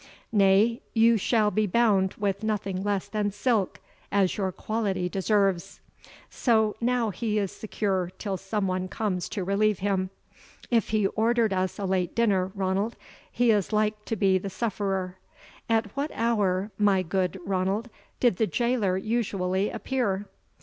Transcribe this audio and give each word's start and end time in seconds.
nay, 0.31 0.81
you 0.95 1.15
shall 1.15 1.51
be 1.51 1.67
bound 1.67 2.15
with 2.15 2.41
nothing 2.43 2.83
less 2.83 3.07
than 3.07 3.29
silk, 3.29 3.79
as 4.11 4.35
your 4.35 4.51
quality 4.51 5.07
deserves. 5.07 5.79
So, 6.27 6.75
now 6.81 7.11
he 7.11 7.37
is 7.37 7.51
secure 7.51 8.11
till 8.17 8.35
some 8.35 8.65
one 8.65 8.87
comes 8.87 9.29
to 9.29 9.43
relieve 9.43 9.77
him. 9.77 10.09
If 10.71 10.89
he 10.89 11.05
ordered 11.05 11.53
us 11.53 11.77
a 11.77 11.85
late 11.85 12.15
dinner, 12.15 12.51
Ranald, 12.55 12.95
he 13.31 13.51
is 13.51 13.71
like 13.71 14.03
to 14.05 14.15
be 14.15 14.39
the 14.39 14.49
sufferer; 14.49 15.19
at 15.69 15.95
what 15.95 16.09
hour, 16.15 16.71
my 16.79 17.03
good 17.03 17.39
Ranald, 17.45 17.87
did 18.19 18.37
the 18.37 18.47
jailor 18.47 18.97
usually 18.97 19.69
appear?" 19.69 20.25